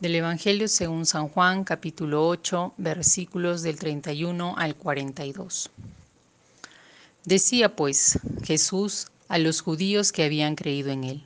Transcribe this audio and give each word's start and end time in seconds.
Del 0.00 0.14
Evangelio 0.14 0.68
según 0.68 1.06
San 1.06 1.26
Juan, 1.28 1.64
capítulo 1.64 2.28
8, 2.28 2.74
versículos 2.76 3.62
del 3.62 3.80
31 3.80 4.54
al 4.56 4.76
42. 4.76 5.70
Decía 7.24 7.74
pues 7.74 8.20
Jesús 8.44 9.08
a 9.26 9.38
los 9.38 9.60
judíos 9.60 10.12
que 10.12 10.22
habían 10.22 10.54
creído 10.54 10.90
en 10.90 11.02
él, 11.02 11.24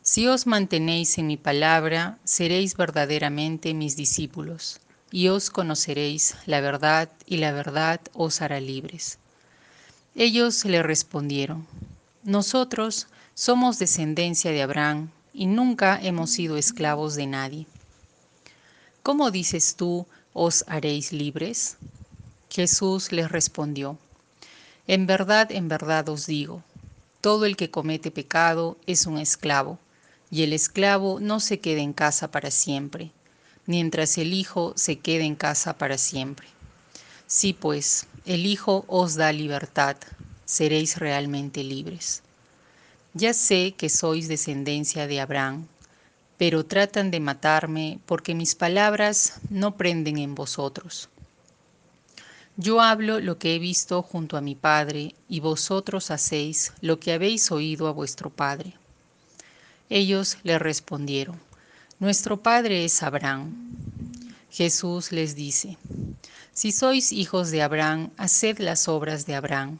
Si 0.00 0.26
os 0.26 0.46
mantenéis 0.46 1.18
en 1.18 1.26
mi 1.26 1.36
palabra, 1.36 2.16
seréis 2.24 2.74
verdaderamente 2.74 3.74
mis 3.74 3.96
discípulos, 3.96 4.80
y 5.10 5.28
os 5.28 5.50
conoceréis 5.50 6.36
la 6.46 6.62
verdad, 6.62 7.10
y 7.26 7.36
la 7.36 7.52
verdad 7.52 8.00
os 8.14 8.40
hará 8.40 8.60
libres. 8.60 9.18
Ellos 10.14 10.64
le 10.64 10.82
respondieron, 10.82 11.66
Nosotros 12.22 13.08
somos 13.34 13.78
descendencia 13.78 14.52
de 14.52 14.62
Abraham, 14.62 15.10
y 15.34 15.44
nunca 15.44 16.00
hemos 16.00 16.30
sido 16.30 16.56
esclavos 16.56 17.14
de 17.16 17.26
nadie. 17.26 17.66
¿Cómo 19.04 19.30
dices 19.30 19.76
tú, 19.76 20.06
os 20.32 20.64
haréis 20.66 21.12
libres? 21.12 21.76
Jesús 22.48 23.12
les 23.12 23.30
respondió, 23.30 23.98
En 24.86 25.06
verdad, 25.06 25.52
en 25.52 25.68
verdad 25.68 26.08
os 26.08 26.26
digo, 26.26 26.64
todo 27.20 27.44
el 27.44 27.54
que 27.58 27.70
comete 27.70 28.10
pecado 28.10 28.78
es 28.86 29.04
un 29.04 29.18
esclavo, 29.18 29.78
y 30.30 30.42
el 30.42 30.54
esclavo 30.54 31.20
no 31.20 31.38
se 31.38 31.60
queda 31.60 31.82
en 31.82 31.92
casa 31.92 32.30
para 32.30 32.50
siempre, 32.50 33.12
mientras 33.66 34.16
el 34.16 34.32
Hijo 34.32 34.72
se 34.74 34.98
quede 34.98 35.24
en 35.24 35.34
casa 35.34 35.76
para 35.76 35.98
siempre. 35.98 36.46
Si 37.26 37.52
pues 37.52 38.06
el 38.24 38.46
Hijo 38.46 38.86
os 38.88 39.16
da 39.16 39.32
libertad, 39.32 39.98
seréis 40.46 40.96
realmente 40.96 41.62
libres. 41.62 42.22
Ya 43.12 43.34
sé 43.34 43.74
que 43.76 43.90
sois 43.90 44.28
descendencia 44.28 45.06
de 45.06 45.20
Abraham 45.20 45.66
pero 46.36 46.64
tratan 46.64 47.10
de 47.10 47.20
matarme 47.20 48.00
porque 48.06 48.34
mis 48.34 48.54
palabras 48.54 49.34
no 49.50 49.76
prenden 49.76 50.18
en 50.18 50.34
vosotros. 50.34 51.08
Yo 52.56 52.80
hablo 52.80 53.20
lo 53.20 53.38
que 53.38 53.54
he 53.54 53.58
visto 53.58 54.02
junto 54.02 54.36
a 54.36 54.40
mi 54.40 54.54
Padre, 54.54 55.14
y 55.28 55.40
vosotros 55.40 56.10
hacéis 56.10 56.72
lo 56.80 57.00
que 57.00 57.12
habéis 57.12 57.50
oído 57.50 57.88
a 57.88 57.92
vuestro 57.92 58.30
Padre. 58.30 58.74
Ellos 59.90 60.38
le 60.44 60.58
respondieron, 60.58 61.40
Nuestro 61.98 62.42
Padre 62.42 62.84
es 62.84 63.02
Abraham. 63.02 63.76
Jesús 64.50 65.10
les 65.10 65.34
dice, 65.34 65.78
Si 66.52 66.70
sois 66.70 67.10
hijos 67.12 67.50
de 67.50 67.62
Abraham, 67.62 68.10
haced 68.16 68.58
las 68.58 68.86
obras 68.86 69.26
de 69.26 69.34
Abraham. 69.34 69.78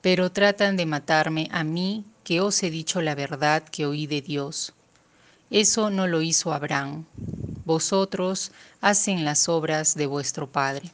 Pero 0.00 0.30
tratan 0.30 0.76
de 0.76 0.86
matarme 0.86 1.48
a 1.50 1.64
mí, 1.64 2.04
que 2.22 2.40
os 2.40 2.62
he 2.62 2.70
dicho 2.70 3.00
la 3.00 3.16
verdad 3.16 3.64
que 3.64 3.86
oí 3.86 4.06
de 4.06 4.20
Dios 4.20 4.74
eso 5.50 5.90
no 5.90 6.06
lo 6.06 6.22
hizo 6.22 6.52
Abraham. 6.52 7.04
Vosotros 7.64 8.50
hacen 8.80 9.24
las 9.24 9.48
obras 9.48 9.94
de 9.94 10.06
vuestro 10.06 10.50
Padre. 10.50 10.90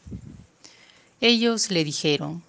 Ellos 1.20 1.70
le 1.70 1.84
dijeron, 1.84 2.42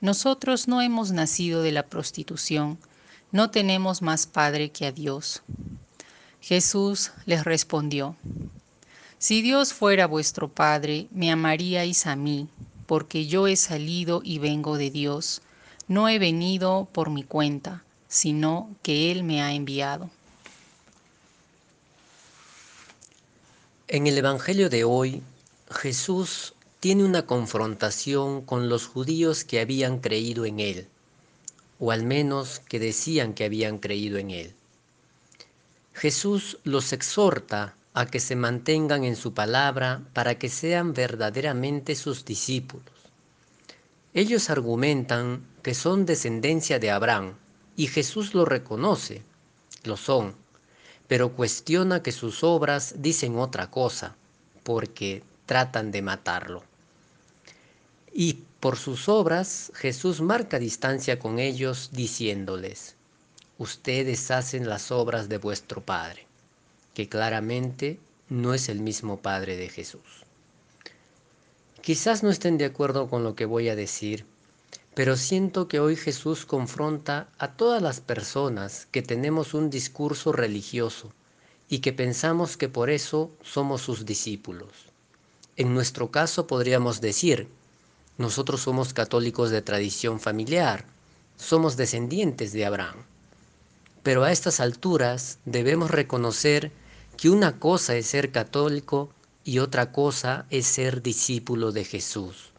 Nosotros 0.00 0.68
no 0.68 0.82
hemos 0.82 1.12
nacido 1.12 1.62
de 1.62 1.72
la 1.72 1.84
prostitución, 1.84 2.78
no 3.32 3.50
tenemos 3.50 4.02
más 4.02 4.26
Padre 4.26 4.70
que 4.70 4.86
a 4.86 4.92
Dios. 4.92 5.42
Jesús 6.40 7.12
les 7.24 7.44
respondió, 7.44 8.16
Si 9.18 9.42
Dios 9.42 9.72
fuera 9.72 10.06
vuestro 10.06 10.48
Padre, 10.48 11.08
me 11.10 11.30
amaríais 11.30 12.06
a 12.06 12.16
mí, 12.16 12.48
porque 12.86 13.26
yo 13.26 13.46
he 13.46 13.56
salido 13.56 14.20
y 14.22 14.38
vengo 14.38 14.76
de 14.76 14.90
Dios, 14.90 15.40
no 15.88 16.08
he 16.08 16.18
venido 16.18 16.88
por 16.92 17.10
mi 17.10 17.22
cuenta, 17.22 17.82
sino 18.08 18.70
que 18.82 19.10
Él 19.10 19.24
me 19.24 19.40
ha 19.42 19.52
enviado. 19.52 20.10
En 23.88 24.08
el 24.08 24.18
Evangelio 24.18 24.68
de 24.68 24.82
hoy, 24.82 25.22
Jesús 25.70 26.54
tiene 26.80 27.04
una 27.04 27.24
confrontación 27.24 28.42
con 28.42 28.68
los 28.68 28.88
judíos 28.88 29.44
que 29.44 29.60
habían 29.60 30.00
creído 30.00 30.44
en 30.44 30.58
Él, 30.58 30.88
o 31.78 31.92
al 31.92 32.02
menos 32.02 32.58
que 32.68 32.80
decían 32.80 33.32
que 33.32 33.44
habían 33.44 33.78
creído 33.78 34.18
en 34.18 34.32
Él. 34.32 34.54
Jesús 35.92 36.58
los 36.64 36.92
exhorta 36.92 37.76
a 37.94 38.06
que 38.06 38.18
se 38.18 38.34
mantengan 38.34 39.04
en 39.04 39.14
su 39.14 39.34
palabra 39.34 40.02
para 40.14 40.36
que 40.36 40.48
sean 40.48 40.92
verdaderamente 40.92 41.94
sus 41.94 42.24
discípulos. 42.24 42.90
Ellos 44.14 44.50
argumentan 44.50 45.46
que 45.62 45.74
son 45.74 46.06
descendencia 46.06 46.80
de 46.80 46.90
Abraham, 46.90 47.34
y 47.76 47.86
Jesús 47.86 48.34
lo 48.34 48.46
reconoce, 48.46 49.22
lo 49.84 49.96
son 49.96 50.34
pero 51.08 51.32
cuestiona 51.32 52.02
que 52.02 52.12
sus 52.12 52.42
obras 52.42 52.94
dicen 52.98 53.38
otra 53.38 53.70
cosa, 53.70 54.16
porque 54.62 55.22
tratan 55.46 55.92
de 55.92 56.02
matarlo. 56.02 56.62
Y 58.12 58.44
por 58.60 58.76
sus 58.76 59.08
obras 59.08 59.70
Jesús 59.74 60.20
marca 60.20 60.58
distancia 60.58 61.18
con 61.18 61.38
ellos 61.38 61.90
diciéndoles, 61.92 62.96
ustedes 63.58 64.30
hacen 64.30 64.68
las 64.68 64.90
obras 64.90 65.28
de 65.28 65.38
vuestro 65.38 65.82
Padre, 65.82 66.26
que 66.94 67.08
claramente 67.08 68.00
no 68.28 68.54
es 68.54 68.68
el 68.68 68.80
mismo 68.80 69.18
Padre 69.18 69.56
de 69.56 69.68
Jesús. 69.68 70.24
Quizás 71.80 72.24
no 72.24 72.30
estén 72.30 72.58
de 72.58 72.64
acuerdo 72.64 73.08
con 73.08 73.22
lo 73.22 73.36
que 73.36 73.44
voy 73.44 73.68
a 73.68 73.76
decir, 73.76 74.26
pero 74.96 75.18
siento 75.18 75.68
que 75.68 75.78
hoy 75.78 75.94
Jesús 75.94 76.46
confronta 76.46 77.28
a 77.36 77.52
todas 77.52 77.82
las 77.82 78.00
personas 78.00 78.88
que 78.90 79.02
tenemos 79.02 79.52
un 79.52 79.68
discurso 79.68 80.32
religioso 80.32 81.12
y 81.68 81.80
que 81.80 81.92
pensamos 81.92 82.56
que 82.56 82.70
por 82.70 82.88
eso 82.88 83.30
somos 83.42 83.82
sus 83.82 84.06
discípulos. 84.06 84.70
En 85.58 85.74
nuestro 85.74 86.10
caso 86.10 86.46
podríamos 86.46 87.02
decir, 87.02 87.46
nosotros 88.16 88.62
somos 88.62 88.94
católicos 88.94 89.50
de 89.50 89.60
tradición 89.60 90.18
familiar, 90.18 90.86
somos 91.36 91.76
descendientes 91.76 92.54
de 92.54 92.64
Abraham. 92.64 93.04
Pero 94.02 94.24
a 94.24 94.32
estas 94.32 94.60
alturas 94.60 95.40
debemos 95.44 95.90
reconocer 95.90 96.72
que 97.18 97.28
una 97.28 97.58
cosa 97.58 97.96
es 97.96 98.06
ser 98.06 98.32
católico 98.32 99.10
y 99.44 99.58
otra 99.58 99.92
cosa 99.92 100.46
es 100.48 100.66
ser 100.66 101.02
discípulo 101.02 101.70
de 101.70 101.84
Jesús. 101.84 102.52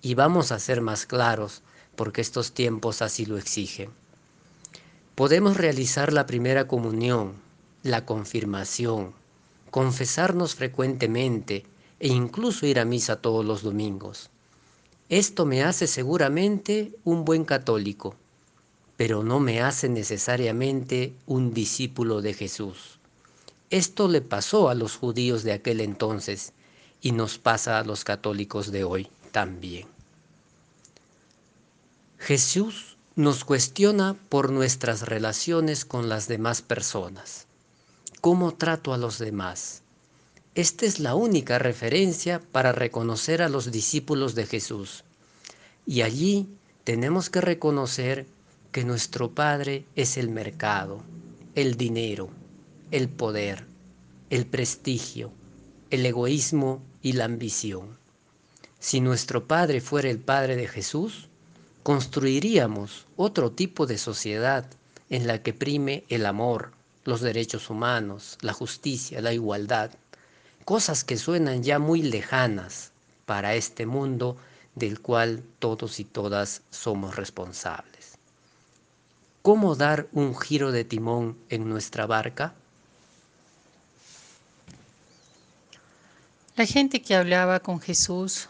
Y 0.00 0.14
vamos 0.14 0.50
a 0.50 0.58
ser 0.58 0.80
más 0.80 1.04
claros, 1.04 1.62
porque 1.96 2.20
estos 2.20 2.52
tiempos 2.52 3.02
así 3.02 3.26
lo 3.26 3.38
exigen. 3.38 3.90
Podemos 5.14 5.56
realizar 5.56 6.12
la 6.12 6.26
primera 6.26 6.66
comunión, 6.66 7.34
la 7.82 8.04
confirmación, 8.04 9.12
confesarnos 9.70 10.54
frecuentemente 10.54 11.64
e 12.00 12.08
incluso 12.08 12.66
ir 12.66 12.80
a 12.80 12.84
misa 12.84 13.16
todos 13.16 13.44
los 13.44 13.62
domingos. 13.62 14.30
Esto 15.08 15.46
me 15.46 15.62
hace 15.62 15.86
seguramente 15.86 16.92
un 17.04 17.24
buen 17.24 17.44
católico, 17.44 18.16
pero 18.96 19.22
no 19.22 19.38
me 19.38 19.60
hace 19.60 19.88
necesariamente 19.88 21.14
un 21.26 21.52
discípulo 21.52 22.22
de 22.22 22.34
Jesús. 22.34 22.98
Esto 23.70 24.08
le 24.08 24.20
pasó 24.20 24.68
a 24.68 24.74
los 24.74 24.96
judíos 24.96 25.42
de 25.42 25.52
aquel 25.52 25.80
entonces 25.80 26.52
y 27.00 27.12
nos 27.12 27.38
pasa 27.38 27.78
a 27.78 27.84
los 27.84 28.04
católicos 28.04 28.70
de 28.72 28.84
hoy 28.84 29.08
también. 29.30 29.93
Jesús 32.24 32.96
nos 33.16 33.44
cuestiona 33.44 34.16
por 34.30 34.50
nuestras 34.50 35.02
relaciones 35.02 35.84
con 35.84 36.08
las 36.08 36.26
demás 36.26 36.62
personas. 36.62 37.46
¿Cómo 38.22 38.54
trato 38.54 38.94
a 38.94 38.96
los 38.96 39.18
demás? 39.18 39.82
Esta 40.54 40.86
es 40.86 41.00
la 41.00 41.16
única 41.16 41.58
referencia 41.58 42.40
para 42.40 42.72
reconocer 42.72 43.42
a 43.42 43.50
los 43.50 43.70
discípulos 43.70 44.34
de 44.34 44.46
Jesús. 44.46 45.04
Y 45.84 46.00
allí 46.00 46.48
tenemos 46.84 47.28
que 47.28 47.42
reconocer 47.42 48.26
que 48.72 48.84
nuestro 48.84 49.32
Padre 49.32 49.84
es 49.94 50.16
el 50.16 50.30
mercado, 50.30 51.02
el 51.54 51.76
dinero, 51.76 52.30
el 52.90 53.10
poder, 53.10 53.66
el 54.30 54.46
prestigio, 54.46 55.30
el 55.90 56.06
egoísmo 56.06 56.80
y 57.02 57.12
la 57.12 57.26
ambición. 57.26 57.98
Si 58.78 59.02
nuestro 59.02 59.46
Padre 59.46 59.82
fuera 59.82 60.08
el 60.08 60.20
Padre 60.20 60.56
de 60.56 60.68
Jesús, 60.68 61.28
construiríamos 61.84 63.06
otro 63.14 63.52
tipo 63.52 63.86
de 63.86 63.98
sociedad 63.98 64.64
en 65.10 65.26
la 65.26 65.42
que 65.42 65.52
prime 65.52 66.04
el 66.08 66.24
amor, 66.24 66.72
los 67.04 67.20
derechos 67.20 67.68
humanos, 67.68 68.38
la 68.40 68.54
justicia, 68.54 69.20
la 69.20 69.34
igualdad, 69.34 69.90
cosas 70.64 71.04
que 71.04 71.18
suenan 71.18 71.62
ya 71.62 71.78
muy 71.78 72.00
lejanas 72.00 72.90
para 73.26 73.54
este 73.54 73.84
mundo 73.84 74.38
del 74.74 75.00
cual 75.00 75.44
todos 75.58 76.00
y 76.00 76.04
todas 76.04 76.62
somos 76.70 77.16
responsables. 77.16 78.16
¿Cómo 79.42 79.76
dar 79.76 80.08
un 80.12 80.34
giro 80.34 80.72
de 80.72 80.84
timón 80.84 81.36
en 81.50 81.68
nuestra 81.68 82.06
barca? 82.06 82.54
La 86.56 86.64
gente 86.64 87.02
que 87.02 87.14
hablaba 87.14 87.60
con 87.60 87.78
Jesús 87.78 88.48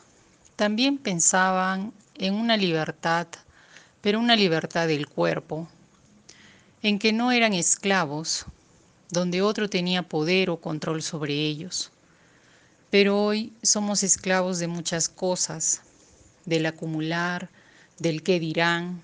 también 0.54 0.98
pensaban 0.98 1.92
en 2.16 2.34
una 2.34 2.56
libertad, 2.56 3.26
pero 4.00 4.20
una 4.20 4.36
libertad 4.36 4.86
del 4.86 5.08
cuerpo, 5.08 5.68
en 6.82 6.98
que 6.98 7.12
no 7.12 7.32
eran 7.32 7.54
esclavos 7.54 8.46
donde 9.10 9.42
otro 9.42 9.70
tenía 9.70 10.02
poder 10.02 10.50
o 10.50 10.60
control 10.60 11.02
sobre 11.02 11.34
ellos. 11.34 11.90
Pero 12.90 13.22
hoy 13.22 13.52
somos 13.62 14.02
esclavos 14.02 14.58
de 14.58 14.68
muchas 14.68 15.08
cosas, 15.08 15.82
del 16.44 16.66
acumular, 16.66 17.48
del 17.98 18.22
qué 18.22 18.38
dirán, 18.38 19.02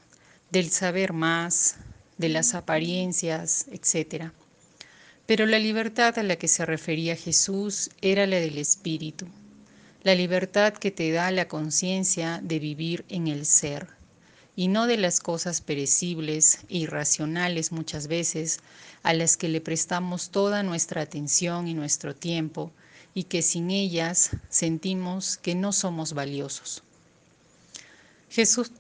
del 0.51 0.71
saber 0.71 1.13
más, 1.13 1.77
de 2.19 2.29
las 2.29 2.55
apariencias, 2.55 3.67
etc. 3.71 4.31
Pero 5.27 5.47
la 5.47 5.59
libertad 5.59 6.19
a 6.19 6.23
la 6.23 6.37
que 6.37 6.49
se 6.49 6.67
refería 6.67 7.17
Jesús 7.17 7.91
era 8.03 8.27
la 8.27 8.37
del 8.37 8.59
espíritu, 8.59 9.27
la 10.03 10.15
libertad 10.15 10.73
que 10.73 10.91
te 10.91 11.13
da 11.13 11.31
la 11.31 11.47
conciencia 11.47 12.41
de 12.43 12.59
vivir 12.59 13.05
en 13.09 13.29
el 13.29 13.45
ser, 13.45 13.89
y 14.57 14.69
no 14.69 14.87
de 14.87 14.97
las 14.97 15.21
cosas 15.21 15.61
perecibles 15.61 16.61
e 16.69 16.79
irracionales 16.79 17.71
muchas 17.71 18.07
veces 18.07 18.61
a 19.03 19.13
las 19.13 19.37
que 19.37 19.49
le 19.49 19.61
prestamos 19.61 20.31
toda 20.31 20.63
nuestra 20.63 21.03
atención 21.03 21.69
y 21.69 21.75
nuestro 21.75 22.15
tiempo, 22.15 22.73
y 23.15 23.25
que 23.25 23.43
sin 23.43 23.71
ellas 23.71 24.31
sentimos 24.49 25.37
que 25.37 25.55
no 25.55 25.73
somos 25.73 26.13
valiosos. 26.13 26.83
Jesús, 28.31 28.71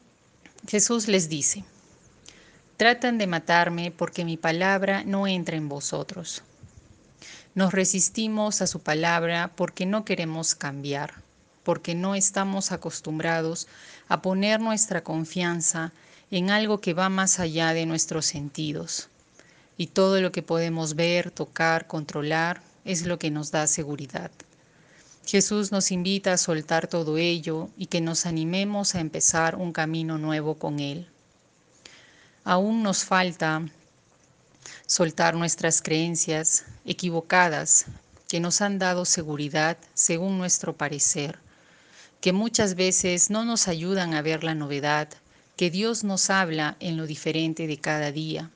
Jesús 0.68 1.08
les 1.08 1.28
dice, 1.28 1.64
Tratan 2.76 3.18
de 3.18 3.26
matarme 3.26 3.90
porque 3.90 4.24
mi 4.24 4.38
palabra 4.38 5.04
no 5.04 5.26
entra 5.26 5.56
en 5.56 5.68
vosotros. 5.68 6.42
Nos 7.60 7.74
resistimos 7.74 8.62
a 8.62 8.66
su 8.66 8.80
palabra 8.80 9.52
porque 9.54 9.84
no 9.84 10.06
queremos 10.06 10.54
cambiar, 10.54 11.12
porque 11.62 11.94
no 11.94 12.14
estamos 12.14 12.72
acostumbrados 12.72 13.68
a 14.08 14.22
poner 14.22 14.60
nuestra 14.60 15.04
confianza 15.04 15.92
en 16.30 16.48
algo 16.48 16.80
que 16.80 16.94
va 16.94 17.10
más 17.10 17.38
allá 17.38 17.74
de 17.74 17.84
nuestros 17.84 18.24
sentidos. 18.24 19.10
Y 19.76 19.88
todo 19.88 20.22
lo 20.22 20.32
que 20.32 20.40
podemos 20.40 20.94
ver, 20.94 21.30
tocar, 21.30 21.86
controlar 21.86 22.62
es 22.86 23.04
lo 23.04 23.18
que 23.18 23.30
nos 23.30 23.50
da 23.50 23.66
seguridad. 23.66 24.30
Jesús 25.26 25.70
nos 25.70 25.92
invita 25.92 26.32
a 26.32 26.38
soltar 26.38 26.86
todo 26.86 27.18
ello 27.18 27.68
y 27.76 27.88
que 27.88 28.00
nos 28.00 28.24
animemos 28.24 28.94
a 28.94 29.00
empezar 29.00 29.56
un 29.56 29.74
camino 29.74 30.16
nuevo 30.16 30.54
con 30.54 30.80
Él. 30.80 31.06
Aún 32.42 32.82
nos 32.82 33.04
falta 33.04 33.66
soltar 34.86 35.34
nuestras 35.34 35.82
creencias 35.82 36.64
equivocadas 36.84 37.86
que 38.28 38.40
nos 38.40 38.60
han 38.60 38.78
dado 38.78 39.04
seguridad 39.04 39.76
según 39.94 40.38
nuestro 40.38 40.76
parecer, 40.76 41.38
que 42.20 42.32
muchas 42.32 42.74
veces 42.74 43.30
no 43.30 43.44
nos 43.44 43.66
ayudan 43.66 44.14
a 44.14 44.22
ver 44.22 44.44
la 44.44 44.54
novedad, 44.54 45.08
que 45.56 45.70
Dios 45.70 46.04
nos 46.04 46.30
habla 46.30 46.76
en 46.80 46.96
lo 46.96 47.06
diferente 47.06 47.66
de 47.66 47.78
cada 47.78 48.12
día, 48.12 48.50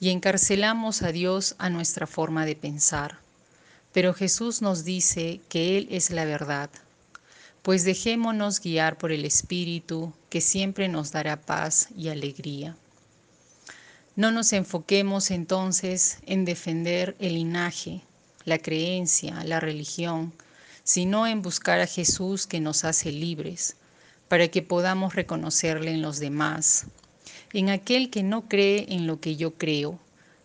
y 0.00 0.10
encarcelamos 0.10 1.02
a 1.02 1.12
Dios 1.12 1.54
a 1.58 1.70
nuestra 1.70 2.06
forma 2.06 2.44
de 2.46 2.56
pensar. 2.56 3.18
Pero 3.92 4.12
Jesús 4.12 4.60
nos 4.60 4.84
dice 4.84 5.40
que 5.48 5.78
Él 5.78 5.88
es 5.90 6.10
la 6.10 6.24
verdad, 6.24 6.68
pues 7.62 7.84
dejémonos 7.84 8.60
guiar 8.60 8.98
por 8.98 9.12
el 9.12 9.24
Espíritu 9.24 10.12
que 10.30 10.40
siempre 10.40 10.88
nos 10.88 11.12
dará 11.12 11.40
paz 11.40 11.88
y 11.96 12.08
alegría. 12.08 12.76
No 14.16 14.30
nos 14.30 14.54
enfoquemos 14.54 15.30
entonces 15.30 16.20
en 16.24 16.46
defender 16.46 17.16
el 17.18 17.34
linaje, 17.34 18.00
la 18.46 18.56
creencia, 18.56 19.44
la 19.44 19.60
religión, 19.60 20.32
sino 20.84 21.26
en 21.26 21.42
buscar 21.42 21.80
a 21.80 21.86
Jesús 21.86 22.46
que 22.46 22.58
nos 22.58 22.86
hace 22.86 23.12
libres, 23.12 23.76
para 24.28 24.48
que 24.48 24.62
podamos 24.62 25.14
reconocerle 25.14 25.90
en 25.90 26.00
los 26.00 26.18
demás, 26.18 26.86
en 27.52 27.68
aquel 27.68 28.08
que 28.08 28.22
no 28.22 28.48
cree 28.48 28.86
en 28.88 29.06
lo 29.06 29.20
que 29.20 29.36
yo 29.36 29.52
creo, 29.52 29.98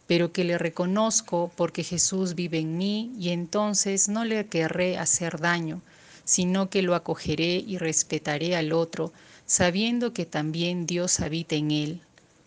pero 0.06 0.34
que 0.34 0.44
le 0.44 0.58
reconozco 0.58 1.50
porque 1.56 1.86
Jesús 1.86 2.36
vive 2.36 2.60
en 2.60 2.78
mí 2.78 3.14
y 3.18 3.30
entonces 3.30 4.10
no 4.10 4.26
le 4.26 4.48
querré 4.48 4.98
hacer 4.98 5.40
daño, 5.40 5.82
sino 6.26 6.70
que 6.70 6.82
lo 6.82 6.94
acogeré 6.94 7.64
y 7.66 7.78
respetaré 7.78 8.58
al 8.58 8.74
otro, 8.74 9.14
sabiendo 9.46 10.12
que 10.12 10.26
también 10.26 10.86
Dios 10.86 11.22
habita 11.22 11.56
en 11.56 11.72
él 11.72 12.02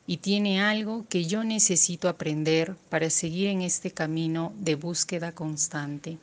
y 0.06 0.19
tiene 0.19 0.61
algo 0.61 1.06
que 1.09 1.25
yo 1.25 1.45
necesito 1.45 2.09
aprender 2.09 2.75
para 2.91 3.11
seguir 3.11 3.49
en 3.49 3.62
este 3.62 3.91
camino 3.91 4.53
de 4.59 4.75
búsqueda 4.75 5.33
constante. 5.33 6.19